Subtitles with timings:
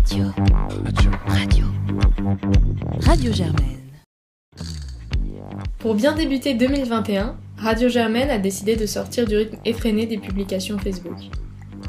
[0.00, 0.24] Radio.
[1.26, 1.64] Radio.
[3.02, 3.32] Radio.
[3.32, 3.76] Germaine.
[5.78, 10.78] Pour bien débuter 2021, Radio Germaine a décidé de sortir du rythme effréné des publications
[10.78, 11.18] Facebook.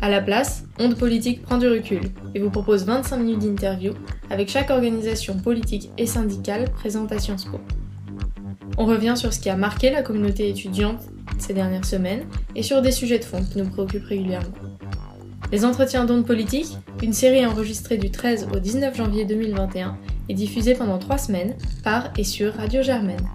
[0.02, 2.02] À la place, Onde Politique prend du recul
[2.36, 3.94] et vous propose 25 minutes d'interview
[4.30, 7.62] avec chaque organisation politique et syndicale présente à Sciences Po.
[8.78, 11.00] On revient sur ce qui a marqué la communauté étudiante
[11.38, 12.26] ces dernières semaines
[12.58, 14.71] et sur des sujets de fond qui nous préoccupent régulièrement.
[15.52, 19.98] Les entretiens d'ondes politiques, une série enregistrée du 13 au 19 janvier 2021
[20.30, 23.28] et diffusée pendant trois semaines par et sur Radio Germaine.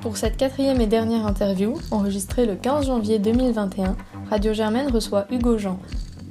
[0.00, 3.96] Pour cette quatrième et dernière interview, enregistrée le 15 janvier 2021,
[4.28, 5.78] Radio Germaine reçoit Hugo Jean,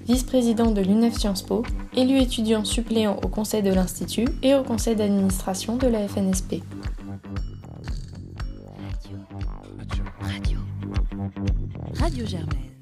[0.07, 1.63] vice-président de l'UNEF Sciences Po,
[1.95, 6.61] élu étudiant suppléant au conseil de l'Institut et au conseil d'administration de la FNSP.
[10.19, 10.59] Radio.
[11.97, 12.72] Radio Germaine.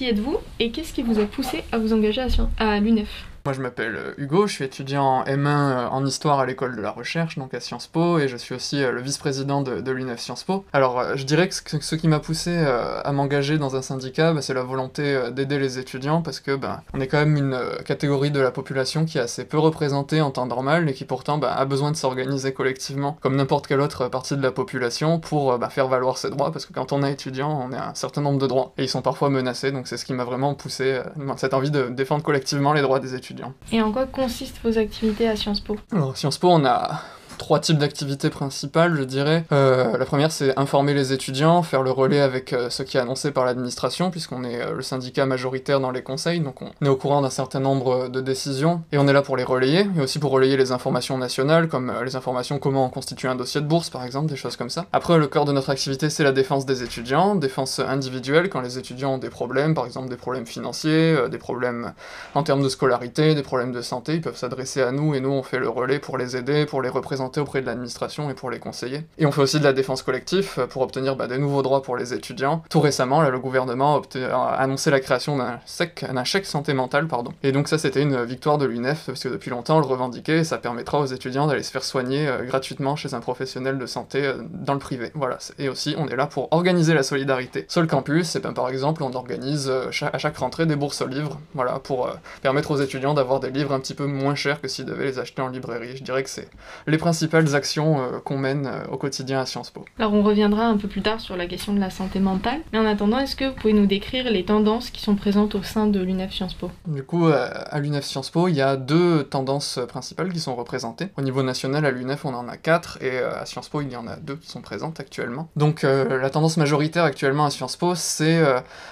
[0.00, 3.29] Qui êtes-vous et qu'est-ce qui vous a poussé à vous engager à, à l'UNEF?
[3.44, 6.76] Moi je m'appelle euh, Hugo, je suis étudiant en M1 euh, en histoire à l'école
[6.76, 9.90] de la recherche, donc à Sciences Po, et je suis aussi euh, le vice-président de,
[9.90, 10.64] l'UNEF Sciences Po.
[10.72, 14.54] Alors je dirais que ce, qui m'a poussé à m'engager dans un syndicat, bah, c'est
[14.54, 18.40] la volonté d'aider les étudiants, parce que bah, on est quand même une catégorie de
[18.40, 21.64] la population qui est assez peu représentée en temps normal, et qui pourtant bah, a
[21.64, 26.18] besoin de s'organiser collectivement, comme n'importe quelle autre partie de la population, pour faire valoir
[26.18, 28.72] ses droits, parce que quand on est étudiant, on a un certain nombre de droits,
[28.78, 31.00] et ils sont parfois menacés, donc c'est ce qui m'a vraiment poussé,
[31.36, 33.29] cette envie de défendre collectivement les droits des étudiants.
[33.72, 35.76] Et en quoi consistent vos activités à Sciences Po?
[35.92, 37.02] Alors, Sciences Po, on a
[37.40, 39.44] trois types d'activités principales, je dirais.
[39.50, 43.00] Euh, la première, c'est informer les étudiants, faire le relais avec euh, ce qui est
[43.00, 46.88] annoncé par l'administration, puisqu'on est euh, le syndicat majoritaire dans les conseils, donc on est
[46.88, 50.00] au courant d'un certain nombre de décisions, et on est là pour les relayer, et
[50.02, 53.88] aussi pour relayer les informations nationales, comme les informations comment constituer un dossier de bourse,
[53.88, 54.84] par exemple, des choses comme ça.
[54.92, 58.76] Après, le cœur de notre activité, c'est la défense des étudiants, défense individuelle, quand les
[58.76, 61.94] étudiants ont des problèmes, par exemple des problèmes financiers, des problèmes
[62.34, 65.30] en termes de scolarité, des problèmes de santé, ils peuvent s'adresser à nous, et nous,
[65.30, 68.50] on fait le relais pour les aider, pour les représenter auprès de l'administration et pour
[68.50, 69.04] les conseiller.
[69.18, 71.82] Et on fait aussi de la défense collective euh, pour obtenir bah, des nouveaux droits
[71.82, 72.62] pour les étudiants.
[72.70, 77.32] Tout récemment, là, le gouvernement a, annoncé la création d'un chèque santé mentale, pardon.
[77.42, 80.38] Et donc ça, c'était une victoire de l'UNEF, parce que depuis longtemps, on le revendiquait,
[80.38, 83.86] et ça permettra aux étudiants d'aller se faire soigner euh, gratuitement chez un professionnel de
[83.86, 85.10] santé euh, dans le privé.
[85.14, 85.38] Voilà.
[85.58, 87.66] Et aussi, on est là pour organiser la solidarité.
[87.68, 91.06] Sur le campus, et ben, par exemple, on organise à chaque rentrée des bourses aux
[91.06, 92.10] livres, voilà, pour
[92.42, 95.18] permettre aux étudiants d'avoir des livres un petit peu moins chers que s'ils devaient les
[95.18, 95.96] acheter en librairie.
[95.96, 96.48] Je dirais que c'est
[96.86, 99.84] les principes principales actions euh, qu'on mène euh, au quotidien à Sciences Po.
[99.98, 102.78] Alors on reviendra un peu plus tard sur la question de la santé mentale, mais
[102.78, 105.86] en attendant, est-ce que vous pouvez nous décrire les tendances qui sont présentes au sein
[105.86, 106.70] de l'UNEF Sciences Po?
[106.86, 110.56] Du coup, euh, à l'UNEF Sciences Po, il y a deux tendances principales qui sont
[110.56, 111.08] représentées.
[111.18, 113.96] Au niveau national, à l'UNEF, on en a quatre, et à Sciences Po, il y
[113.96, 115.50] en a deux qui sont présentes actuellement.
[115.56, 118.42] Donc la tendance majoritaire actuellement à Sciences Po, c'est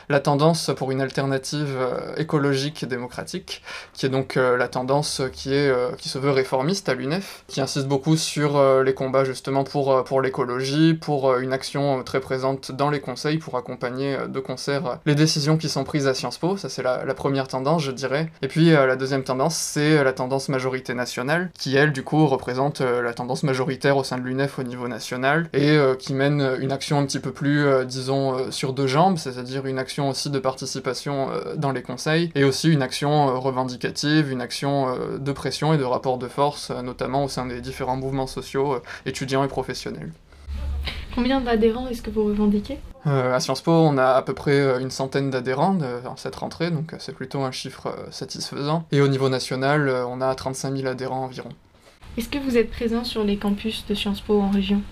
[0.09, 1.79] la tendance pour une alternative
[2.17, 3.63] écologique et démocratique,
[3.95, 7.87] qui est donc la tendance qui, est, qui se veut réformiste à l'UNEF, qui insiste
[7.87, 12.21] beaucoup sur euh, les combats justement pour, euh, pour l'écologie, pour euh, une action très
[12.21, 16.39] présente dans les conseils, pour accompagner de concert les décisions qui sont prises à Sciences
[16.39, 18.31] Po, ça c'est la, première tendance je dirais.
[18.43, 22.81] Et puis la deuxième tendance c'est la tendance majorité nationale, qui elle du coup représente
[22.81, 26.99] la tendance majoritaire au sein de l'UNEF au niveau national, et qui mène une action
[26.99, 31.73] un petit peu plus, disons, sur deux jambes, c'est-à-dire une action aussi de participation dans
[31.73, 36.29] les conseils, et aussi une action revendicative, une action de pression et de rapport de
[36.29, 40.13] force, notamment au sein des différents mouvements mouvements sociaux, euh, étudiants et professionnels.
[41.15, 42.79] Combien d'adhérents est-ce que vous revendiquez?
[43.07, 45.75] Euh, À Sciences Po, on a à peu près euh, une centaine d'adhérents
[46.05, 48.85] dans cette rentrée, donc c'est plutôt un chiffre satisfaisant.
[48.93, 51.51] Et au niveau national, on a 35 000 adhérents environ.
[52.17, 54.83] Est-ce que vous êtes présent sur les campus de Sciences Po en région?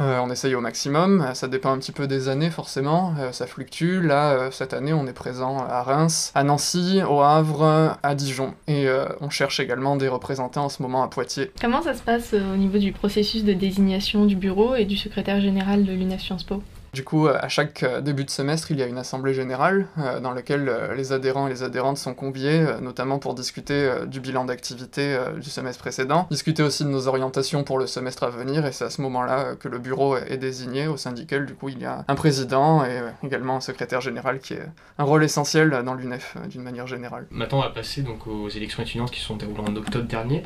[0.00, 3.32] Euh, on essaye au maximum, euh, ça dépend un petit peu des années forcément, euh,
[3.32, 4.00] ça fluctue.
[4.00, 8.54] Là, cette année, on est présent à Reims, à Nancy, au Havre, à Dijon.
[8.66, 8.88] Et
[9.20, 11.52] on cherche également des représentants en ce moment à Poitiers.
[11.60, 15.40] Comment ça se passe au niveau du processus de désignation du bureau et du secrétaire
[15.40, 16.62] général de l'UNEF Sciences Po?
[16.94, 20.20] Du coup, à chaque euh, début de semestre, il y a une assemblée générale euh,
[20.20, 24.44] dans laquelle euh, les adhérents et les adhérentes sont conviés, notamment pour discuter du bilan
[24.44, 28.72] d'activité du semestre précédent, discuter aussi de nos orientations pour le semestre à venir, et
[28.72, 31.84] c'est à ce moment-là que le bureau est désigné, au duquel, du coup, il y
[31.84, 34.66] a un président et également un secrétaire général qui est
[34.98, 37.26] un rôle essentiel dans l'UNEF d'une manière générale.
[37.30, 40.44] Maintenant, on va passer donc aux élections étudiantes qui sont déroulées en octobre dernier.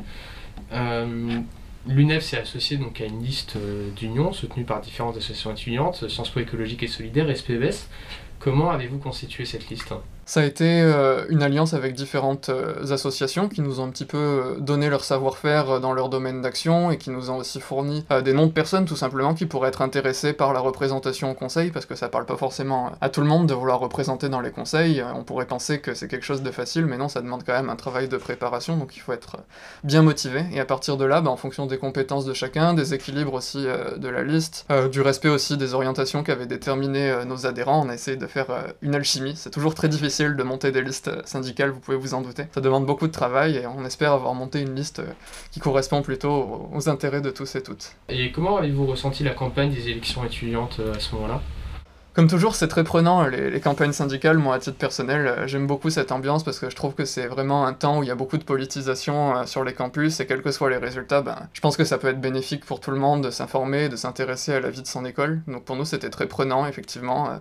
[1.89, 6.29] L'UNEF s'est associé donc à une liste euh, d'unions soutenues par différentes associations étudiantes, Sciences
[6.29, 7.87] Po écologique et solidaire, SPES.
[8.37, 9.95] Comment avez-vous constitué cette liste?
[10.29, 14.05] Ça a été euh, une alliance avec différentes euh, associations qui nous ont un petit
[14.05, 18.05] peu euh, donné leur savoir-faire dans leur domaine d'action et qui nous ont aussi fourni
[18.23, 21.71] des noms de personnes tout simplement qui pourraient être intéressées par la représentation au conseil
[21.71, 24.51] parce que ça parle pas forcément à tout le monde de vouloir représenter dans les
[24.51, 25.03] conseils.
[25.15, 27.71] On pourrait penser que c'est quelque chose de facile mais non, ça demande quand même
[27.71, 29.37] un travail de préparation donc il faut être
[29.83, 32.93] bien motivé et à partir de là, bah, en fonction des compétences de chacun, des
[32.93, 33.65] équilibres aussi
[33.97, 38.15] de la liste, du respect aussi des orientations qu'avaient déterminées nos adhérents, on a essayé
[38.15, 38.45] de faire
[38.83, 39.33] une alchimie.
[39.35, 42.43] C'est toujours très difficile de monter des listes syndicales, vous pouvez vous en douter.
[42.53, 45.01] Ça demande beaucoup de travail et on espère avoir monté une liste
[45.51, 47.95] qui correspond plutôt aux intérêts de tous et toutes.
[48.09, 51.41] Et comment avez-vous ressenti la campagne des élections étudiantes euh, à ce moment-là?
[52.13, 54.39] Comme toujours, c'est très prenant les, campagnes syndicales.
[54.39, 57.27] Moi, à titre personnel, euh, j'aime beaucoup cette ambiance parce que je trouve que c'est
[57.27, 60.25] vraiment un temps où il y a beaucoup de politisation euh, sur les campus et
[60.25, 62.91] quels que soient les résultats, ben, je pense que ça peut être bénéfique pour tout
[62.91, 65.41] le monde de s'informer, de s'intéresser à la vie de son école.
[65.47, 67.39] Donc pour nous, c'était très prenant, effectivement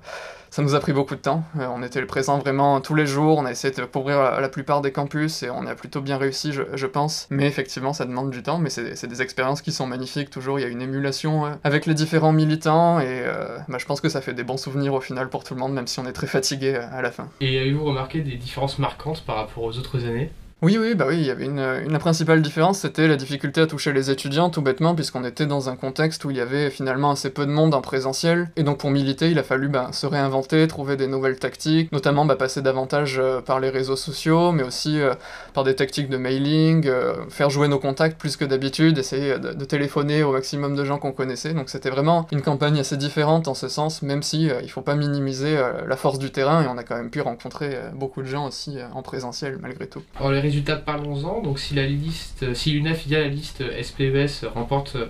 [0.50, 1.44] ça nous a pris beaucoup de temps.
[1.58, 4.80] Euh, on était présent vraiment tous les jours, on a essayé de couvrir la, plupart
[4.80, 7.26] des campus et on a plutôt bien réussi, je, pense.
[7.30, 10.30] Mais effectivement, ça demande du temps, mais c'est des expériences qui sont magnifiques.
[10.30, 13.84] Toujours, il y a une émulation euh, avec les différents militants et euh, bah, je
[13.84, 16.00] pense que ça fait des bons souvenirs au final pour tout le monde, même si
[16.00, 17.28] on est très fatigué à la fin.
[17.40, 20.30] Et avez-vous remarqué des différences marquantes par rapport aux autres années?
[20.60, 23.68] Oui, oui, bah oui, il y avait une, la principale différence, c'était la difficulté à
[23.68, 27.12] toucher les étudiants, tout bêtement, puisqu'on était dans un contexte où il y avait finalement
[27.12, 30.04] assez peu de monde en présentiel, et donc pour militer, il a fallu bah, se
[30.04, 34.64] réinventer, trouver des nouvelles tactiques, notamment bah, passer davantage euh, par les réseaux sociaux, mais
[34.64, 35.14] aussi euh,
[35.54, 39.64] par des tactiques de mailing, euh, faire jouer nos contacts plus que d'habitude, essayer de,
[39.64, 43.54] téléphoner au maximum de gens qu'on connaissait, donc c'était vraiment une campagne assez différente en
[43.54, 45.56] ce sens, même si il faut pas minimiser
[45.86, 48.78] la force du terrain, et on a quand même pu rencontrer beaucoup de gens aussi
[48.92, 50.02] en présentiel malgré tout
[50.48, 51.42] résultats, parlons-en.
[51.42, 55.06] Donc si la liste, si l'UNEF via la liste SPES remporte euh,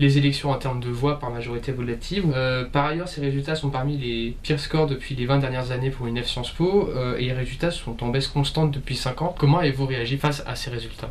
[0.00, 2.32] les élections en termes de voix par majorité relative.
[2.34, 5.90] Euh, par ailleurs, ces résultats sont parmi les pires scores depuis les 20 dernières années
[5.90, 9.34] pour UNEF Sciences Po euh, et les résultats sont en baisse constante depuis 5 ans.
[9.38, 11.10] Comment avez-vous réagi face à ces résultats?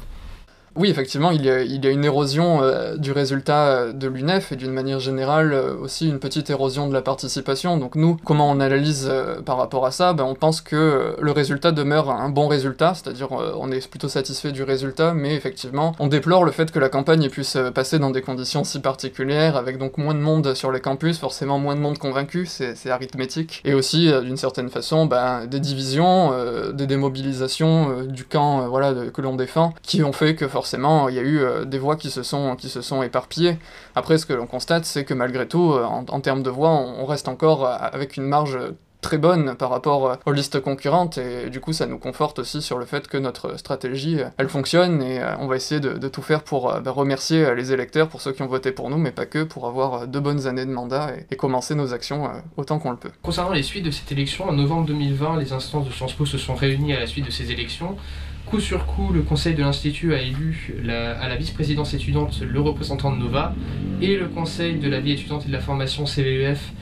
[0.76, 4.72] Oui, effectivement, il y a, une érosion euh, du résultat euh, de l'UNEF et d'une
[4.72, 7.76] manière générale euh, aussi une petite érosion de la participation.
[7.78, 9.12] Donc nous, comment on analyse
[9.46, 10.14] par rapport à ça?
[10.14, 14.52] Ben, On pense que le résultat demeure un bon résultat, c'est-à-dire on est plutôt satisfait
[14.52, 18.22] du résultat, mais effectivement, on déplore le fait que la campagne puisse passer dans des
[18.22, 21.98] conditions si particulières, avec donc moins de monde sur les campus, forcément moins de monde
[21.98, 26.34] convaincu, c'est arithmétique, et aussi d'une certaine façon ben, des divisions,
[26.74, 30.61] des démobilisations du camp voilà, que l'on défend, qui ont fait que forcément,
[31.10, 33.58] il y a eu euh, des voix qui se sont, qui se sont éparpillées.
[33.96, 37.06] Après, ce que l'on constate, c'est que malgré tout, euh, en, termes de voix, on,
[37.06, 38.58] reste encore euh, avec une marge
[39.02, 42.78] très bonne par rapport aux listes concurrentes et du coup ça nous conforte aussi sur
[42.78, 46.72] le fait que notre stratégie elle fonctionne et on va essayer de, tout faire pour
[46.80, 49.66] bah, remercier les électeurs pour ceux qui ont voté pour nous mais pas que pour
[49.66, 53.10] avoir deux bonnes années de mandat et, commencer nos actions autant qu'on le peut.
[53.24, 56.38] Concernant les suites de cette élection, en novembre 2020 les instances de Sciences Po se
[56.38, 57.98] sont réunies à la suite de ces élections
[58.46, 63.12] Coup sur coup, le conseil de l'Institut a élu à la vice-présidence étudiante le représentant
[63.12, 63.56] de Nova
[64.02, 66.74] et le conseil de la vie étudiante et de la formation CVEF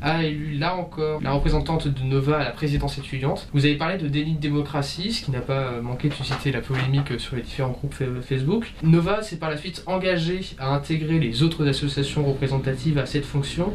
[0.00, 3.48] a élu là encore la représentante de Nova à la présidence étudiante.
[3.52, 6.60] Vous avez parlé de déni de démocratie, ce qui n'a pas manqué de susciter la
[6.60, 8.72] polémique sur les différents groupes Facebook.
[8.82, 13.74] Nova s'est par la suite engagé à intégrer les autres associations représentatives à cette fonction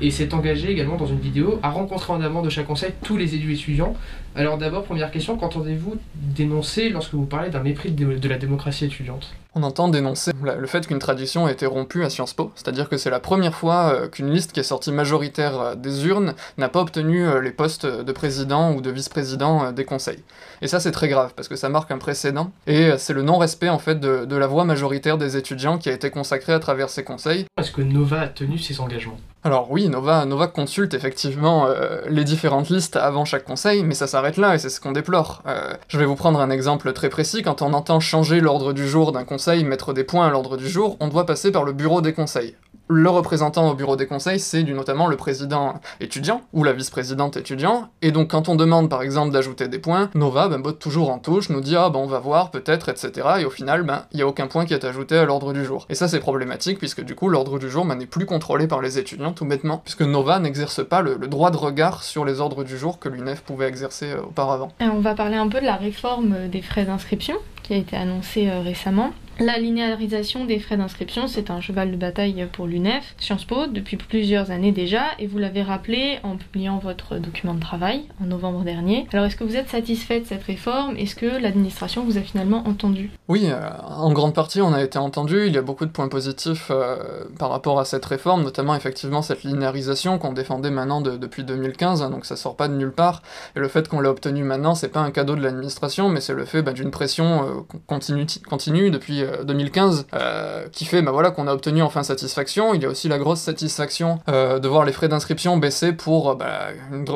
[0.00, 3.16] et s'est engagé également dans une vidéo à rencontrer en amont de chaque conseil tous
[3.16, 3.94] les élus étudiants.
[4.36, 9.32] Alors d'abord, première question, qu'entendez-vous dénoncer lorsque vous parlez d'un mépris de la démocratie étudiante?
[9.54, 12.96] On entend dénoncer le fait qu'une tradition a été rompue à Sciences Po, c'est-à-dire que
[12.96, 16.68] c'est la première fois euh, qu'une liste qui est sortie majoritaire euh, des urnes n'a
[16.68, 20.24] pas obtenu euh, les postes de président ou de vice-président des conseils.
[20.60, 23.68] Et ça c'est très grave, parce que ça marque un précédent, et c'est le non-respect
[23.68, 26.90] en fait de, de la voix majoritaire des étudiants qui a été consacrée à travers
[26.90, 27.46] ces conseils.
[27.56, 29.18] Est-ce que Nova a tenu ses engagements?
[29.44, 31.68] Alors oui, Nova, Nova consulte effectivement
[32.08, 35.42] les différentes listes avant chaque conseil, mais ça s'arrête là et c'est ce qu'on déplore.
[35.88, 37.42] je vais vous prendre un exemple très précis.
[37.42, 40.68] Quand on entend changer l'ordre du jour d'un conseil, mettre des points à l'ordre du
[40.68, 42.56] jour, on doit passer par le bureau des conseils.
[42.88, 47.88] Le représentant au bureau des conseils, c'est notamment le président étudiant ou la vice-présidente étudiant.
[48.02, 51.18] Et donc, quand on demande par exemple d'ajouter des points, Nova ben, botte toujours en
[51.18, 53.26] touche, nous dit ah ben on va voir peut-être, etc.
[53.40, 55.64] Et au final, ben il y a aucun point qui est ajouté à l'ordre du
[55.64, 55.86] jour.
[55.88, 58.82] Et ça c'est problématique puisque du coup l'ordre du jour ben, n'est plus contrôlé par
[58.82, 62.64] les étudiants tout bêtement, puisque Nova n'exerce pas le, droit de regard sur les ordres
[62.64, 64.72] du jour que l'UNEF pouvait exercer euh, auparavant.
[64.80, 68.48] on va parler un peu de la réforme des frais d'inscription qui a été annoncée
[68.48, 69.12] euh, récemment.
[69.40, 73.96] La linéarisation des frais d'inscription, c'est un cheval de bataille pour l'UNEF, Sciences Po, depuis
[73.96, 78.62] plusieurs années déjà, et vous l'avez rappelé en publiant votre document de travail en novembre
[78.62, 79.08] dernier.
[79.12, 80.96] Alors est-ce que vous êtes satisfait de cette réforme?
[80.96, 83.10] Est-ce que l'administration vous a finalement entendu?
[83.26, 86.08] Oui, euh, en grande partie on a été entendu, il y a beaucoup de points
[86.08, 91.42] positifs euh, par rapport à cette réforme, notamment effectivement cette linéarisation qu'on défendait maintenant depuis
[91.42, 93.22] 2015, hein, donc ça sort pas de nulle part,
[93.56, 96.34] et le fait qu'on l'ait obtenu maintenant, c'est pas un cadeau de l'administration, mais c'est
[96.34, 101.30] le fait bah, d'une pression euh, continue depuis 2015 euh, euh, qui fait bah, voilà,
[101.30, 102.74] qu'on a obtenu enfin satisfaction.
[102.74, 106.36] Il y a aussi la grosse satisfaction euh, de voir les frais d'inscription baisser pour
[106.36, 106.68] bah,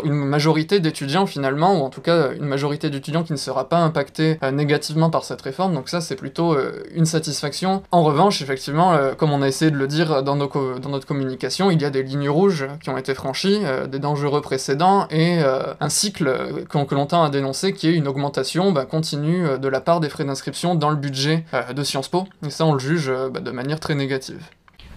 [0.05, 3.79] une, majorité d'étudiants finalement, ou en tout cas une majorité d'étudiants qui ne sera pas
[3.79, 5.75] impactée négativement par cette réforme.
[5.75, 6.57] Donc ça c'est plutôt
[6.95, 7.83] une satisfaction.
[7.91, 10.49] En revanche, effectivement, comme on a essayé de le dire dans, nos
[10.79, 13.61] dans notre communication, il y a des lignes rouges qui ont été franchies,
[13.91, 18.73] des dangereux précédents et un cycle que, l'on tend à dénoncer qui est une augmentation
[18.73, 21.98] bah, continue de la part des frais d'inscription dans le budget de Sciences
[22.47, 24.43] et ça on le juge euh, bah, de manière très négative.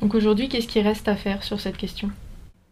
[0.02, 2.10] Donc aujourd'hui, qu'est-ce qui reste à faire sur cette question?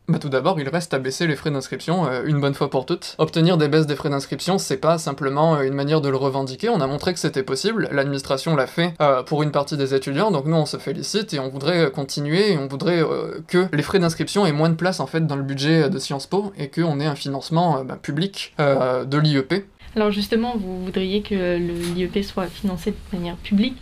[0.07, 2.87] Bah tout d'abord, il reste à baisser les frais d'inscription euh, une bonne fois pour
[2.87, 3.13] toutes.
[3.19, 6.69] Obtenir des baisses des frais d'inscription, c'est pas simplement euh, une manière de le revendiquer,
[6.69, 8.95] on a montré que c'était possible, l'administration l'a fait
[9.27, 12.57] pour une partie des étudiants, donc nous on se félicite et on voudrait continuer et
[12.57, 13.03] on voudrait
[13.47, 16.25] que les frais d'inscription aient moins de place en fait dans le budget de Sciences
[16.25, 19.65] Po et qu'on ait un financement bah, public de l'IEP.
[19.95, 23.77] Alors justement, vous voudriez que l'IEP soit financé de manière publique.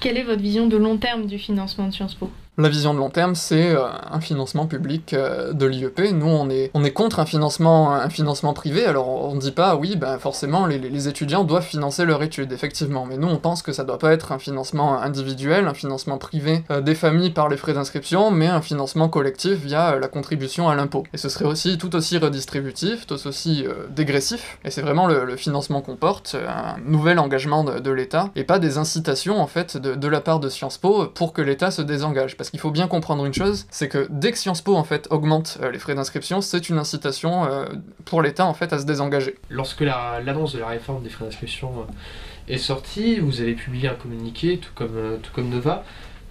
[0.00, 2.30] Quelle est votre vision de long terme du financement de Sciences Po?
[2.58, 6.00] La vision de long terme, c'est euh, un financement public euh, de l'IEP.
[6.12, 8.84] Nous, on est, on est contre un financement, un financement privé.
[8.84, 13.06] Alors, on ne dit pas, oui, ben, forcément, les, étudiants doivent financer leur étude, effectivement.
[13.06, 16.64] Mais nous, on pense que ça doit pas être un financement individuel, un financement privé
[16.70, 20.74] euh, des familles par les frais d'inscription, mais un financement collectif via la contribution à
[20.74, 21.04] l'impôt.
[21.14, 24.58] Et ce serait aussi tout aussi redistributif, tout aussi dégressif.
[24.64, 28.78] Et c'est vraiment le, financement qu'on porte, un nouvel engagement de, l'État, et pas des
[28.78, 32.36] incitations, en fait, de, la part de Sciences Po pour que l'État se désengage.
[32.50, 35.58] Qu'il faut bien comprendre une chose, c'est que dès que Sciences Po en fait augmente
[35.62, 37.66] euh, les frais d'inscription, c'est une incitation euh,
[38.04, 39.34] pour l'État en fait à se désengager.
[39.50, 43.94] Lorsque l'annonce de la réforme des frais d'inscription euh, est sortie, vous avez publié un
[43.94, 45.84] communiqué, tout comme, tout comme Nova.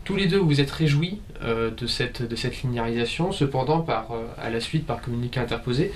[0.04, 3.34] Tous les deux, vous êtes réjouis de, cette, de cette linéarisation.
[3.34, 4.08] Cependant, par,
[4.42, 5.92] à la suite, par communiqué interposé,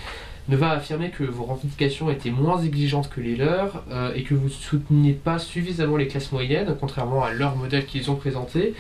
[0.49, 4.33] Nova a affirmé que vos revendications étaient moins exigeantes que les leurs euh, et que
[4.33, 8.73] vous ne souteniez pas suffisamment les classes moyennes, contrairement à leur modèle qu'ils ont présenté.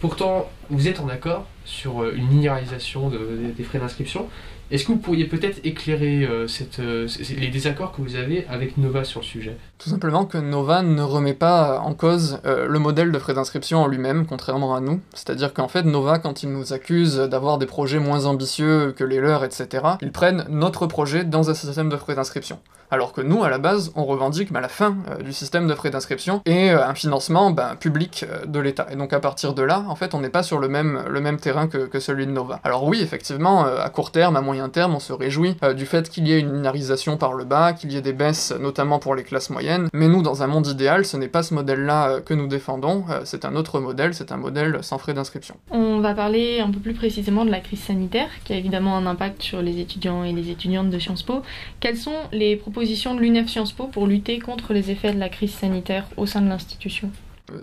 [0.00, 4.28] Pourtant, vous êtes en accord sur euh, une linéarisation des frais d'inscription.
[4.70, 6.46] Est-ce que vous pourriez peut-être éclairer euh,
[6.78, 7.08] euh,
[7.38, 9.56] les désaccords que vous avez avec Nova sur le sujet?
[9.78, 13.86] Tout simplement que Nova ne remet pas en cause le modèle de frais d'inscription en
[13.86, 15.00] lui-même, contrairement à nous.
[15.14, 19.20] C'est-à-dire qu'en fait, Nova, quand ils nous accusent d'avoir des projets moins ambitieux que les
[19.20, 22.58] leurs, etc., ils prennent notre projet dans un système de frais d'inscription.
[22.90, 26.40] Alors que nous, à la base, on revendique la fin du système de frais d'inscription
[26.46, 28.86] et un financement bah, public de l'État.
[28.90, 31.20] Et donc à partir de là, en fait, on n'est pas sur le même, le
[31.20, 32.60] même terrain que, que, celui de Nova.
[32.64, 36.10] Alors oui, effectivement, à court terme, à moyen terme, on se réjouit euh, du fait
[36.10, 39.14] qu'il y ait une linéarisation par le bas, qu'il y ait des baisses notamment pour
[39.14, 42.20] les classes moyennes, mais nous, dans un monde idéal, ce n'est pas ce modèle-là euh,
[42.20, 45.54] que nous défendons, euh, c'est un autre modèle, c'est un modèle sans frais d'inscription.
[45.70, 49.06] On va parler un peu plus précisément de la crise sanitaire, qui a évidemment un
[49.06, 51.42] impact sur les étudiants et les étudiantes de Sciences Po.
[51.78, 55.28] Quelles sont les propositions de l'UNEF Sciences Po pour lutter contre les effets de la
[55.28, 57.10] crise sanitaire au sein de l'institution?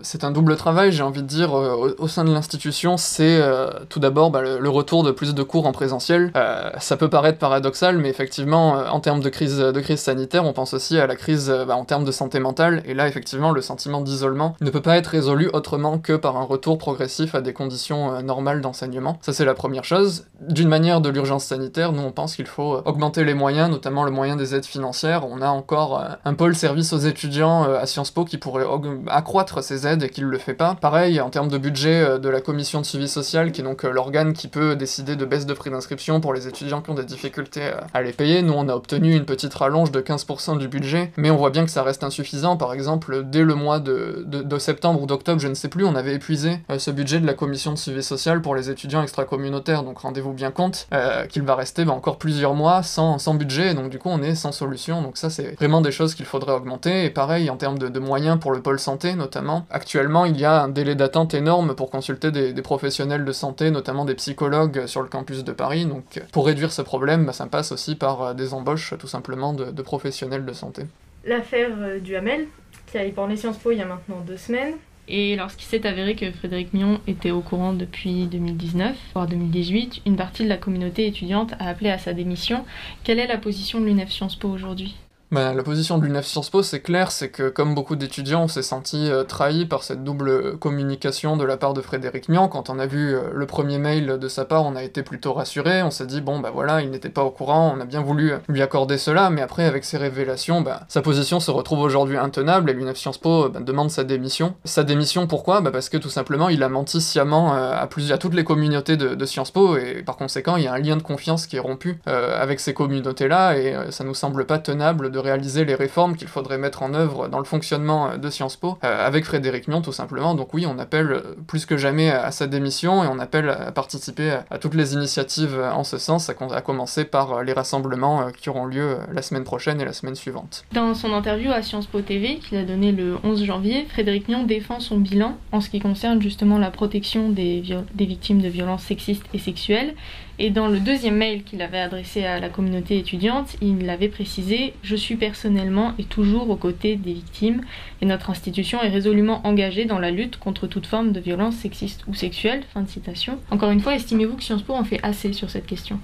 [0.02, 3.70] C'est un double travail, j'ai envie de dire, euh, au, sein de l'institution, c'est euh,
[3.88, 6.30] tout d'abord bah, le, retour de plus de cours en présentiel.
[6.36, 10.52] Euh, ça peut paraître paradoxal, mais effectivement, en termes de crise, de crise sanitaire, on
[10.52, 13.60] pense aussi à la crise bah, en termes de santé mentale, et là, effectivement, le
[13.60, 17.52] sentiment d'isolement ne peut pas être résolu autrement que par un retour progressif à des
[17.52, 19.18] conditions normales d'enseignement.
[19.22, 20.24] Ça, c'est la première chose.
[20.40, 24.10] D'une manière de l'urgence sanitaire, nous, on pense qu'il faut augmenter les moyens, notamment le
[24.10, 25.26] moyen des aides financières.
[25.26, 28.66] On a encore un pôle service aux étudiants à Sciences Po qui pourrait
[29.08, 30.74] accroître et qu'il le fait pas.
[30.80, 33.84] Pareil, en termes de budget euh, de la commission de suivi social, qui est donc
[33.84, 36.94] euh, l'organe qui peut décider de baisse de prix d'inscription pour les étudiants qui ont
[36.94, 40.58] des difficultés euh, à les payer, nous on a obtenu une petite rallonge de 15%
[40.58, 42.56] du budget, mais on voit bien que ça reste insuffisant.
[42.56, 45.94] Par exemple, dès le mois de, de, septembre ou d'octobre, je ne sais plus, on
[45.94, 49.98] avait épuisé ce budget de la commission de suivi social pour les étudiants extra-communautaires, donc
[49.98, 50.88] rendez-vous bien compte
[51.28, 54.34] qu'il va rester bah, encore plusieurs mois sans, sans budget, donc du coup on est
[54.34, 57.78] sans solution, donc ça c'est vraiment des choses qu'il faudrait augmenter, et pareil en termes
[57.78, 61.74] de moyens pour le pôle santé notamment, Actuellement, il y a un délai d'attente énorme
[61.74, 65.86] pour consulter des, professionnels de santé, notamment des psychologues sur le campus de Paris.
[65.86, 69.52] Donc, pour réduire ce problème, bah, ça passe aussi par euh, des embauches, tout simplement,
[69.52, 70.82] de, professionnels de santé.
[71.24, 72.46] L'affaire euh, du Hamel,
[72.86, 74.74] qui a ébranlé Sciences Po il y a maintenant deux semaines,
[75.08, 80.16] et lorsqu'il s'est avéré que Frédéric Mion était au courant depuis 2019, voire 2018, une
[80.16, 82.64] partie de la communauté étudiante a appelé à sa démission.
[83.04, 84.96] Quelle est la position de l'UNEF Sciences Po aujourd'hui?
[85.32, 88.48] Bah, la position de l'UNEF Sciences Po, c'est clair, c'est que comme beaucoup d'étudiants, on
[88.48, 92.46] s'est senti euh, trahi par cette double communication de la part de Frédéric Mian.
[92.46, 95.32] Quand on a vu euh, le premier mail de sa part, on a été plutôt
[95.32, 98.02] rassuré, on s'est dit, bon bah voilà, il n'était pas au courant, on a bien
[98.02, 102.16] voulu lui accorder cela, mais après, avec ces révélations, bah, sa position se retrouve aujourd'hui
[102.16, 102.70] intenable.
[102.70, 104.54] Et l'UNEF Sciences Po bah, demande sa démission.
[104.64, 105.60] Sa démission, pourquoi?
[105.60, 108.44] Bah, Parce que tout simplement, il a menti sciemment euh, à, plus, à toutes les
[108.44, 111.48] communautés de, de, Sciences Po, et par conséquent, il y a un lien de confiance
[111.48, 115.74] qui est rompu avec ces communautés-là, et ça nous semble pas tenable de réaliser les
[115.74, 119.24] réformes qu'il faudrait mettre en œuvre dans le fonctionnement euh, de Sciences Po, euh, avec
[119.24, 120.34] Frédéric Mion tout simplement.
[120.34, 123.72] Donc oui, on appelle euh, plus que jamais à sa démission et on appelle à
[123.72, 128.66] participer à toutes les initiatives en ce sens, à commencer par les rassemblements qui auront
[128.66, 130.64] lieu la semaine prochaine et la semaine suivante.
[130.72, 134.44] Dans son interview à Sciences Po TV, qu'il a donné le 11 janvier, Frédéric Mion
[134.44, 137.62] défend son bilan en ce qui concerne justement la protection des
[137.98, 139.94] victimes de violences sexistes et sexuelles
[140.38, 144.74] et dans le deuxième mail qu'il avait adressé à la communauté étudiante, il l'avait précisé
[144.82, 147.62] Je suis personnellement et toujours aux côtés des victimes,
[148.02, 152.04] et notre institution est résolument engagée dans la lutte contre toute forme de violence sexiste
[152.06, 152.64] ou sexuelle.
[152.74, 153.38] Fin de citation.
[153.50, 155.98] Encore une fois, estimez-vous que Sciences Po en fait assez sur cette question?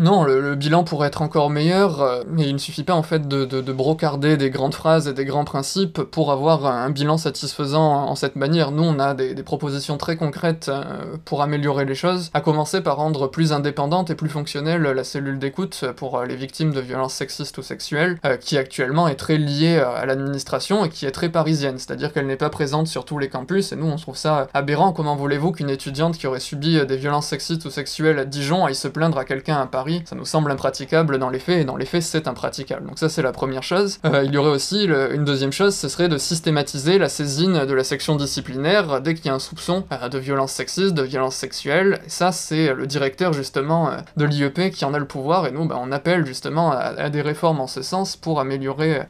[0.00, 3.28] Non, le, bilan pourrait être encore meilleur, euh, mais il ne suffit pas en fait
[3.28, 8.14] de, brocarder des grandes phrases et des grands principes pour avoir un bilan satisfaisant en
[8.14, 8.70] cette manière.
[8.70, 12.96] Nous, on a des, propositions très concrètes euh, pour améliorer les choses, à commencer par
[12.96, 17.14] rendre plus indépendante et plus fonctionnelle la cellule d'écoute pour euh, les victimes de violences
[17.14, 21.76] sexistes ou sexuelles, qui actuellement est très liée à l'administration et qui est très parisienne,
[21.76, 24.92] c'est-à-dire qu'elle n'est pas présente sur tous les campus, et nous on trouve ça aberrant.
[24.92, 28.74] Comment voulez-vous qu'une étudiante qui aurait subi des violences sexistes ou sexuelles à Dijon aille
[28.74, 31.76] se plaindre à quelqu'un à Paris ça nous semble impraticable dans les faits, et dans
[31.76, 32.86] les faits c'est impraticable.
[32.86, 33.98] Donc ça c'est la première chose.
[34.04, 37.74] Euh, il y aurait aussi une deuxième chose, ce serait de systématiser la saisine de
[37.74, 41.36] la section disciplinaire dès qu'il y a un soupçon euh, de violence sexiste, de violence
[41.36, 45.52] sexuelle, ça c'est le directeur justement euh, de l'IEP qui en a le pouvoir, et
[45.52, 49.02] nous bah, on appelle justement à, des réformes en ce sens pour améliorer,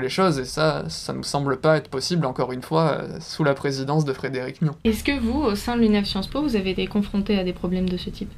[0.00, 3.54] les choses, et ça, ça nous semble pas être possible encore une fois sous la
[3.54, 4.74] présidence de Frédéric Mion.
[4.84, 7.52] Est-ce que vous, au sein de l'UNEF Sciences Po, vous avez été confronté à des
[7.52, 8.32] problèmes de ce type?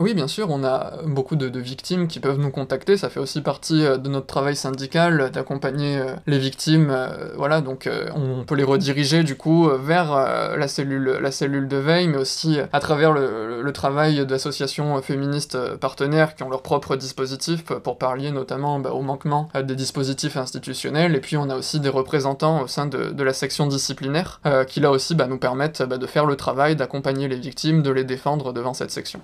[0.00, 3.40] Oui, bien sûr, on a beaucoup de, victimes qui peuvent nous contacter, ça fait aussi
[3.40, 8.56] partie euh, de notre travail syndical d'accompagner euh, les victimes, euh, voilà, donc on peut
[8.56, 10.14] les rediriger du coup vers
[10.56, 16.48] la, cellule, de veille, mais aussi à travers le, travail d'associations féministes partenaires qui ont
[16.48, 21.50] leur propre dispositif pour parler notamment bah, au manquement des dispositifs institutionnels, et puis on
[21.50, 25.38] a aussi des représentants au sein de, la section disciplinaire qui là aussi bah, nous
[25.38, 29.20] permettent bah, de faire le travail, d'accompagner les victimes, de les défendre devant cette section.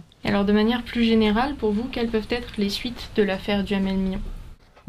[0.60, 4.20] Manière plus générale, pour vous, quelles peuvent être les suites de l'affaire Duhamel Mignon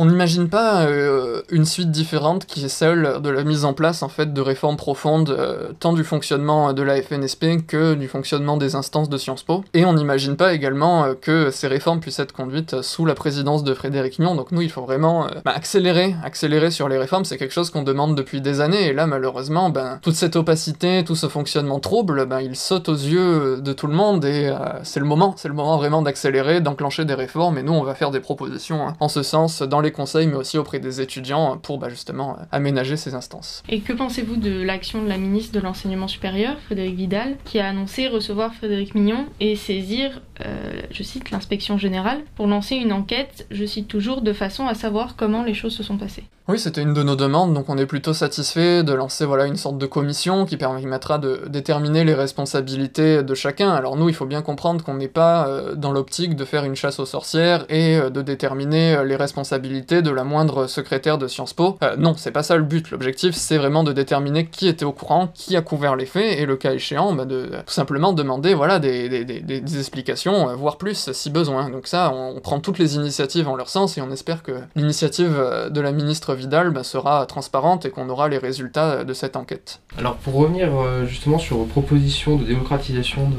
[0.02, 4.02] on n'imagine pas euh, une suite différente qui est celle de la mise en place
[4.02, 8.58] en fait de réformes profondes euh, tant du fonctionnement de la FNSP que du fonctionnement
[8.58, 9.64] des instances de Sciences Po.
[9.76, 13.64] Et on n'imagine pas également euh, que ces réformes puissent être conduites sous la présidence
[13.64, 14.34] de Frédéric Mion.
[14.34, 17.24] Donc nous, il faut vraiment bah, accélérer, accélérer sur les réformes.
[17.24, 18.88] C'est quelque chose qu'on demande depuis des années.
[18.88, 22.96] Et là, malheureusement, ben, toute cette opacité, tout ce fonctionnement trouble, ben, il saute aux
[22.96, 24.26] yeux de tout le monde.
[24.26, 27.60] Et c'est le moment, c'est le moment vraiment d'accélérer, d'enclencher des réformes.
[27.60, 30.36] Et nous, on va faire des propositions hein, en ce sens dans les conseils, mais
[30.36, 33.64] aussi auprès des étudiants pour bah, justement aménager ces instances.
[33.70, 37.68] Et que pensez-vous de l'action de la ministre de l'Enseignement supérieur, Frédéric Vidal, qui a
[37.68, 43.48] annoncé recevoir Frédéric Mignon et saisir, euh, je cite, l'inspection générale pour lancer une enquête,
[43.52, 46.82] je cite toujours, de façon à savoir comment les choses se sont passées oui, c'était
[46.82, 49.86] une de nos demandes, donc on est plutôt satisfait de lancer voilà une sorte de
[49.86, 53.70] commission qui permettra de déterminer les responsabilités de chacun.
[53.70, 56.76] Alors nous, il faut bien comprendre qu'on n'est pas euh, dans l'optique de faire une
[56.76, 61.54] chasse aux sorcières et euh, de déterminer les responsabilités de la moindre secrétaire de Sciences
[61.54, 61.78] Po.
[61.98, 62.92] non, c'est pas ça le but.
[62.92, 66.46] L'objectif, c'est vraiment de déterminer qui était au courant, qui a couvert les faits, et
[66.46, 70.78] le cas échéant, bah, de tout simplement demander voilà des, des, des, des explications, voire
[70.78, 71.70] plus si besoin.
[71.70, 75.38] Donc ça, on, prend toutes les initiatives en leur sens et on espère que l'initiative
[75.70, 79.80] de la ministre Vidal bah, sera transparente et qu'on aura les résultats de cette enquête.
[79.98, 83.30] Alors pour revenir euh, justement sur vos propositions de démocratisation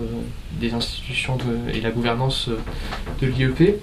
[0.61, 1.39] des institutions
[1.73, 2.59] et la gouvernance euh,
[3.21, 3.81] de l'IEP,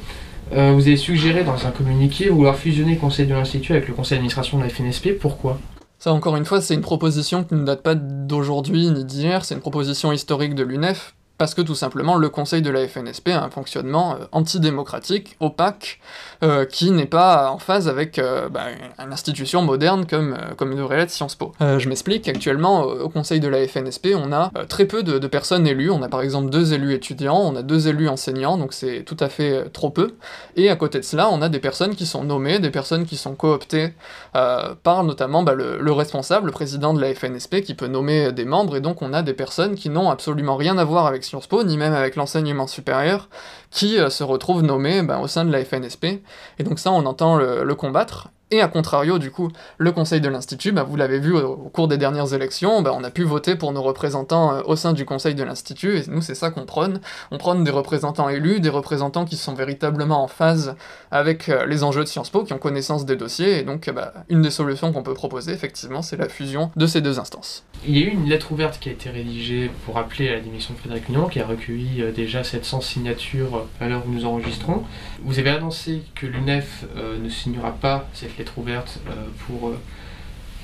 [0.54, 3.94] euh, vous avez suggéré dans un communiqué vouloir fusionner le conseil de l'Institut avec le
[3.94, 5.20] conseil d'administration de la FNSP.
[5.20, 5.60] Pourquoi?
[6.00, 9.56] Ça, encore une fois, c'est une proposition qui ne date pas d'aujourd'hui ni d'hier, c'est
[9.56, 13.42] une proposition historique de l'UNEF, parce que tout simplement le conseil de la FNSP a
[13.42, 16.02] un fonctionnement euh, antidémocratique, opaque,
[16.44, 18.66] euh, qui n'est pas en phase avec euh, bah,
[19.00, 20.36] une institution moderne comme,
[20.76, 21.54] devrait l'être Sciences Po.
[21.62, 25.90] je m'explique, actuellement au conseil de la FNSP on a très peu de, personnes élues,
[25.90, 29.18] on a par exemple deux élus étudiants, on a deux élus enseignants, donc c'est tout
[29.20, 30.16] à fait trop peu,
[30.58, 33.16] et à côté de cela on a des personnes qui sont nommées, des personnes qui
[33.16, 33.94] sont cooptées
[34.34, 38.46] par notamment bah, le, le responsable, le président de la FNSP qui peut nommer des
[38.46, 41.24] membres, et donc on a des personnes qui n'ont absolument rien à voir avec
[41.66, 43.30] Ni même avec l'enseignement supérieur,
[43.72, 46.22] qui euh, se retrouvent nommés ben, au sein de la FNSP.
[46.58, 48.30] Et donc ça, on entend le, combattre.
[48.52, 51.88] Et à contrario, du coup, le conseil de l'Institut, bah, vous l'avez vu au, cours
[51.88, 55.06] des dernières élections, bah, on a pu voter pour nos représentants euh, au sein du
[55.06, 57.00] conseil de l'Institut, et nous c'est ça qu'on prône.
[57.30, 60.76] On prône des représentants élus, des représentants qui sont véritablement en phase
[61.12, 64.14] avec euh, les enjeux de Sciences Po, qui ont connaissance des dossiers, et donc bah,
[64.30, 67.64] une des solutions qu'on peut proposer, effectivement, c'est la fusion de ces deux instances.
[67.86, 70.40] Il y a eu une lettre ouverte qui a été rédigée pour appeler à la
[70.40, 74.26] démission de Frédéric Mignon, qui a recueilli euh, déjà 700 signatures à l'heure où nous
[74.26, 74.84] enregistrons.
[75.24, 79.14] Vous avez annoncé que l'UNEF ne signera pas cette ouverte euh,
[79.46, 79.80] pour euh,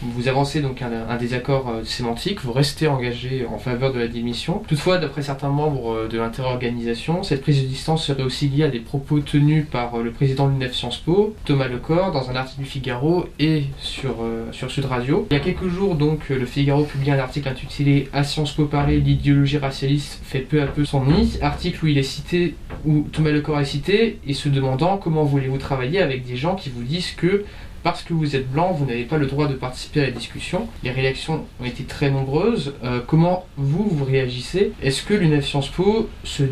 [0.02, 4.62] vous avancez donc un, désaccord euh, sémantique, vous restez engagé en faveur de la démission.
[4.68, 8.82] Toutefois, d'après certains membres de l'interorganisation, cette prise de distance serait aussi liée à des
[8.82, 12.68] propos tenus par le président de l'UNEF Sciences Po, Thomas Lecor, dans un article du
[12.68, 14.18] Figaro et sur,
[14.52, 15.28] sur Sud Radio.
[15.32, 18.66] Il y a quelques jours, donc, le Figaro publie un article intitulé À Sciences Po
[18.66, 21.40] Paris, l'idéologie racialiste fait peu à peu son nid.
[21.42, 25.58] Article où il est cité, où Thomas Lecor est cité, et se demandant comment voulez-vous
[25.58, 27.46] travailler avec des gens qui vous disent que
[27.86, 30.68] parce que vous êtes blanc, vous n'avez pas le droit de participer à la discussion.
[30.82, 32.74] Les réactions ont été très nombreuses.
[32.84, 34.72] Euh, comment vous, vous réagissez?
[34.82, 36.46] Est-ce que l'UNEF Sciences Po se,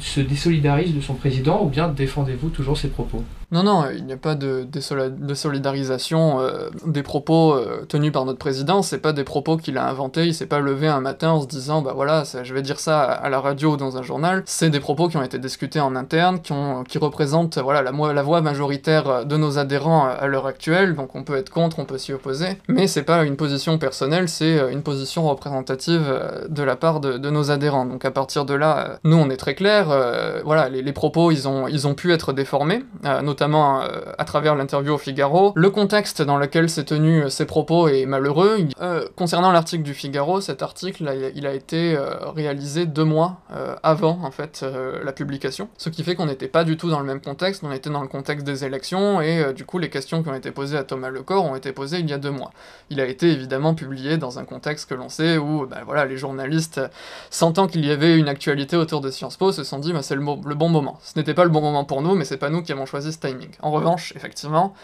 [0.00, 3.24] se désolidarise de son président ou bien défendez-vous toujours ses propos?
[3.52, 8.24] Non, non, il n'y a pas de, de, solidarisation euh, des propos euh, tenus par
[8.24, 11.30] notre président, c'est pas des propos qu'il a inventés, il s'est pas levé un matin
[11.30, 14.02] en se disant, bah voilà, je vais dire ça à, la radio ou dans un
[14.02, 17.82] journal, c'est des propos qui ont été discutés en interne, qui, ont, qui représentent voilà,
[17.82, 21.78] la, la voix majoritaire de nos adhérents à l'heure actuelle, donc on peut être contre,
[21.78, 26.02] on peut s'y opposer, mais c'est pas une position personnelle, c'est euh, une position représentative
[26.48, 29.54] de la part de, nos adhérents, donc à partir de là, nous on est très
[29.54, 29.86] clair,
[30.44, 32.84] voilà, les, les, propos ils ont, ils ont pu être déformés,
[33.42, 35.52] euh, à travers l'interview au Figaro.
[35.56, 38.58] Le contexte dans lequel s'est tenu euh, ces propos est malheureux.
[38.80, 41.96] Euh, concernant l'article du Figaro, cet article, il a été
[42.34, 43.40] réalisé deux mois
[43.82, 44.64] avant, en fait,
[45.04, 45.68] la publication.
[45.76, 48.02] Ce qui fait qu'on n'était pas du tout dans le même contexte, on était dans
[48.02, 51.10] le contexte des élections, et du coup, les questions qui ont été posées à Thomas
[51.10, 52.52] Lecor ont été posées il y a deux mois.
[52.90, 56.16] Il a été évidemment publié dans un contexte que l'on sait où, ben, voilà, les
[56.16, 56.80] journalistes,
[57.30, 60.14] sentant qu'il y avait une actualité autour de Sciences Po, se sont dit, bah, c'est
[60.14, 60.98] le, le bon moment.
[61.02, 63.12] Ce n'était pas le bon moment pour nous, mais c'est pas nous qui avons choisi
[63.12, 63.18] ce
[63.60, 64.74] En revanche, effectivement,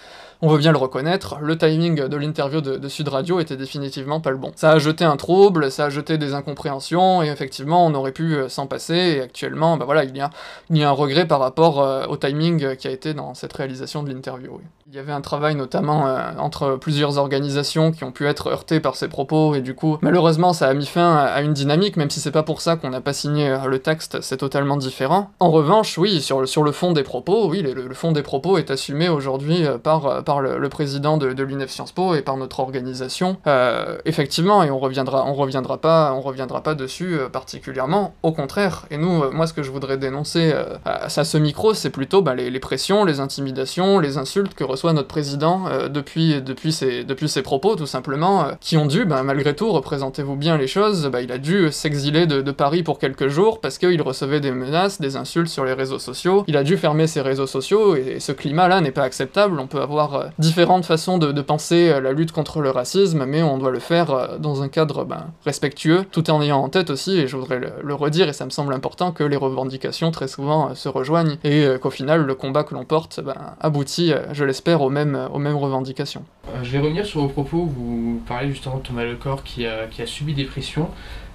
[0.45, 4.33] on veut bien le reconnaître, le timing de l'interview de, Sud Radio était définitivement pas
[4.33, 4.51] le bon.
[4.57, 8.35] Ça a jeté un trouble, ça a jeté des incompréhensions, et effectivement, on aurait pu
[8.35, 10.31] euh, s'en passer, et actuellement, bah voilà, il y a,
[10.69, 13.53] il y a un regret par rapport euh, au timing qui a été dans cette
[13.53, 14.61] réalisation de l'interview.
[14.89, 18.81] Il y avait un travail notamment euh, entre plusieurs organisations qui ont pu être heurtées
[18.81, 22.11] par ces propos, et du coup, malheureusement, ça a mis fin à, une dynamique, même
[22.11, 25.31] si c'est pas pour ça qu'on n'a pas signé le texte, c'est totalement différent.
[25.39, 28.59] En revanche, oui, sur, sur le fond des propos, oui, le, le fond des propos
[28.59, 32.61] est assumé aujourd'hui par, par le, président de, de l'UNEF Sciences Po et par notre
[32.61, 33.37] organisation.
[33.47, 38.15] Euh, effectivement, et on reviendra, on reviendra pas, on reviendra pas dessus euh, particulièrement.
[38.23, 38.87] Au contraire.
[38.91, 42.35] Et nous, euh, moi, ce que je voudrais dénoncer à, ce micro, c'est plutôt bah,
[42.35, 47.43] les, pressions, les intimidations, les insultes que reçoit notre président depuis, depuis, ses, depuis ses
[47.43, 51.33] propos, tout simplement, qui ont dû, bah, malgré tout, représentez-vous bien les choses, bah, il
[51.33, 55.17] a dû s'exiler de, de, Paris pour quelques jours parce qu'il recevait des menaces, des
[55.17, 56.45] insultes sur les réseaux sociaux.
[56.47, 59.59] Il a dû fermer ses réseaux sociaux et ce climat-là n'est pas acceptable.
[59.59, 63.59] On peut avoir différentes façons de, penser euh, la lutte contre le racisme, mais on
[63.59, 67.19] doit le faire euh, dans un cadre ben, respectueux, tout en ayant en tête aussi,
[67.19, 70.71] et je voudrais le, redire, et ça me semble important, que les revendications très souvent
[70.71, 74.83] euh, se rejoignent, et qu'au final, le combat que l'on porte ben, aboutit, je l'espère,
[74.83, 76.25] aux mêmes, revendications.
[76.63, 80.03] je vais revenir sur vos propos, vous parlez justement de Thomas Lecor qui a, qui
[80.03, 80.89] a subi des pressions.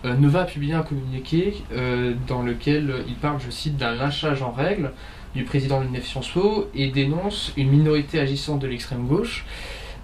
[0.03, 1.63] Nova a publié un communiqué
[2.27, 4.91] dans lequel il parle, je cite, d'un lynchage en règle
[5.35, 9.45] du président de l'UNEF Sciences Po et dénonce une minorité agissante de l'extrême gauche.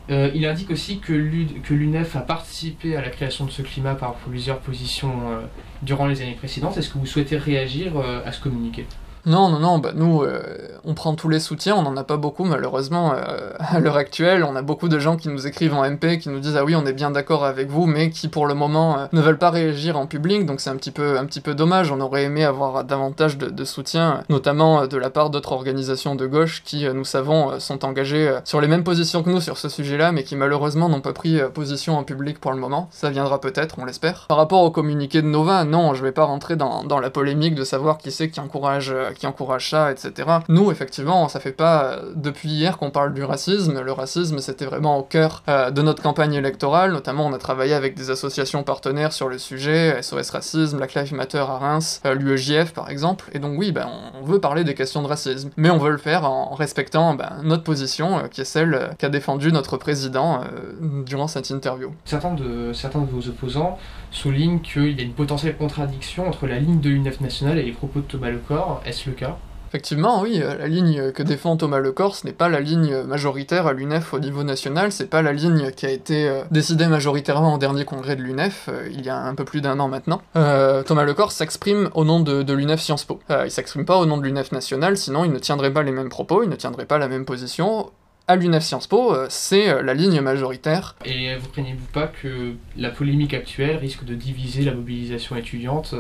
[0.09, 4.15] Euh, il indique aussi que l'UNEF a participé à la création de ce climat par
[4.15, 5.41] plusieurs positions euh,
[5.81, 6.77] durant les années précédentes.
[6.77, 8.85] Est-ce que vous souhaitez réagir euh, à ce communiqué?
[9.25, 10.41] Non, non, non, bah nous, euh,
[10.83, 14.43] on prend tous les soutiens, on n'en a pas beaucoup malheureusement euh, à l'heure actuelle.
[14.43, 16.75] On a beaucoup de gens qui nous écrivent en MP, qui nous disent ah oui,
[16.75, 19.49] on est bien d'accord avec vous, mais qui pour le moment euh, ne veulent pas
[19.49, 21.89] réagir en public, donc c'est un petit peu, un petit peu dommage.
[21.89, 26.61] On aurait aimé avoir davantage de, soutien, notamment de la part d'autres organisations de gauche
[26.65, 30.23] qui, nous savons, sont engagées sur les mêmes positions que nous sur ce sujet-là, mais
[30.23, 32.89] qui malheureusement n'ont pas pris position en public pour le moment.
[32.91, 34.25] Ça viendra peut-être, on l'espère.
[34.27, 37.55] Par rapport au communiqué de Nova, non, je vais pas rentrer dans, dans la polémique
[37.55, 40.29] de savoir qui c'est qui encourage qui encourage ça, etc.
[40.49, 43.81] Nous, effectivement, ça fait pas euh, depuis hier qu'on parle du racisme.
[43.81, 46.91] Le racisme, c'était vraiment au cœur euh, de notre campagne électorale.
[46.91, 51.13] Notamment, on a travaillé avec des associations partenaires sur le sujet, SOS Racisme, la Lives
[51.13, 53.29] Matter à Reims, euh, l'UEJF par exemple.
[53.33, 53.87] Et donc oui, ben,
[54.19, 57.37] on veut parler des questions de racisme, mais on veut le faire en respectant ben,
[57.43, 60.41] notre position, qui est celle qu'a défendue notre président
[60.81, 61.91] durant cette interview.
[62.05, 63.77] Certains de, certains de vos opposants
[64.13, 67.71] soulignent qu'il y a une potentielle contradiction entre la ligne de l'UNEF nationale et les
[67.71, 68.81] propos de Thomas Lecor.
[68.85, 69.37] Est-ce le cas?
[69.73, 73.65] Effectivement, oui, euh, la ligne que défend Thomas Lecor, ce n'est pas la ligne majoritaire
[73.65, 77.55] à l'UNEF au niveau national, c'est pas la ligne qui a été euh, décidée majoritairement
[77.55, 80.21] au dernier congrès de l'UNEF, euh, il y a un peu plus d'un an maintenant.
[80.35, 83.19] Thomas Lecor s'exprime au nom de, l'UNEF Sciences Po.
[83.43, 86.09] il s'exprime pas au nom de l'UNEF nationale, sinon il ne tiendrait pas les mêmes
[86.09, 87.89] propos, il ne tiendrait pas la même position
[88.27, 90.95] à l'UNEF Sciences Po, c'est la ligne majoritaire.
[91.05, 95.95] Et vous craignez-vous pas que la polémique actuelle risque de diviser la mobilisation étudiante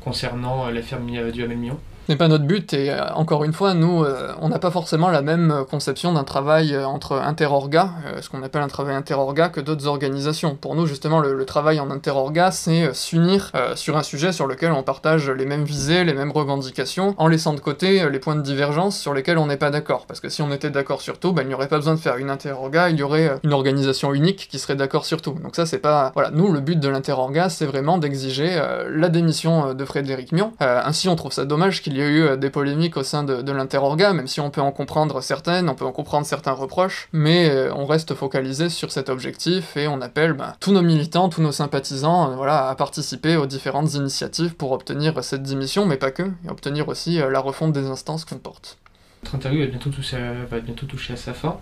[0.00, 1.78] concernant l'affaire du Hamel Mion
[2.10, 5.08] n'est pas notre but, et euh, encore une fois, nous, euh, on n'a pas forcément
[5.10, 9.60] la même conception d'un travail euh, entre interorgas, ce qu'on appelle un travail interorga, que
[9.60, 10.56] d'autres organisations.
[10.56, 14.82] Pour nous, justement, le, travail en interorga, c'est s'unir sur un sujet sur lequel on
[14.82, 18.98] partage les mêmes visées, les mêmes revendications, en laissant de côté les points de divergence
[18.98, 20.06] sur lesquels on n'est pas d'accord.
[20.06, 21.98] Parce que si on était d'accord sur tout, ben, il n'y aurait pas besoin de
[21.98, 25.36] faire une interorga, il y aurait une organisation unique qui serait d'accord sur tout.
[25.42, 26.12] Donc ça, c'est pas...
[26.14, 30.52] Voilà, nous, le but de l'interorga, c'est vraiment d'exiger la démission de Frédéric Mion.
[30.60, 33.42] ainsi, on trouve ça dommage qu'il y ait eu euh, des polémiques au sein de,
[33.42, 37.08] de l'interorga, même si on peut en comprendre certaines, on peut en comprendre certains reproches,
[37.12, 41.28] mais euh, on reste focalisé sur cet objectif et on appelle bah, tous nos militants,
[41.28, 46.10] tous nos sympathisants, euh, à participer aux différentes initiatives pour obtenir cette démission, mais pas
[46.10, 48.78] que, et obtenir aussi la refonte des instances qu'on porte.
[49.22, 51.58] Notre interview va bientôt toucher à, va bientôt toucher à sa fin.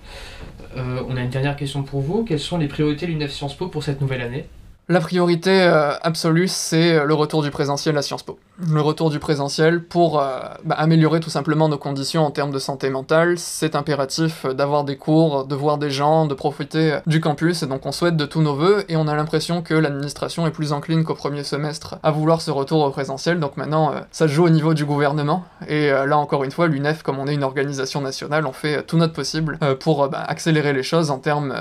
[0.77, 2.25] on a une dernière question pour vous.
[2.25, 4.47] Quelles sont les priorités de l'UNEF Sciences Po pour cette nouvelle année?
[4.89, 5.63] La priorité
[6.03, 10.41] absolue, c'est le retour du présentiel à Sciences Po le retour du présentiel pour euh,
[10.65, 13.39] bah, améliorer tout simplement nos conditions en termes de santé mentale.
[13.39, 17.87] C'est impératif d'avoir des cours, de voir des gens, de profiter du campus, et donc
[17.87, 21.05] on souhaite de tous nos voeux, et on a l'impression que l'administration est plus encline
[21.05, 24.51] qu'au premier semestre à vouloir ce retour au présentiel, donc maintenant euh, ça joue au
[24.51, 28.01] niveau du gouvernement, et euh, là encore une fois, l'UNEF, comme on est une organisation
[28.01, 31.55] nationale, on fait tout notre possible pour bah, accélérer les choses en termes,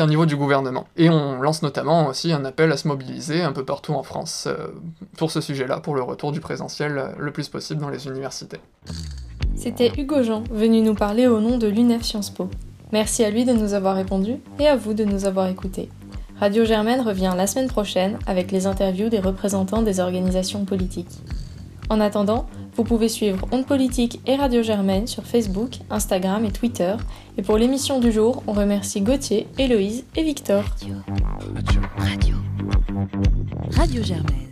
[0.00, 0.86] au niveau du gouvernement.
[0.96, 4.48] Et on lance notamment aussi un appel à se mobiliser un peu partout en France
[5.16, 8.60] pour ce sujet-là, pour le retour du présentiel le plus possible dans les universités.
[9.56, 12.48] C'était Hugo Jean, venu nous parler au nom de l'UNEF Sciences Po.
[12.92, 15.88] Merci à lui de nous avoir répondu et à vous de nous avoir écoutés.
[16.40, 21.20] Radio Germaine revient la semaine prochaine avec les interviews des représentants des organisations politiques.
[21.90, 22.46] En attendant,
[22.80, 26.94] vous pouvez suivre Onde Politique et Radio Germaine sur Facebook, Instagram et Twitter.
[27.36, 30.64] Et pour l'émission du jour, on remercie Gauthier, Héloïse et Victor.
[30.64, 30.94] Radio.
[31.98, 32.36] Radio.
[33.76, 34.49] Radio Germaine.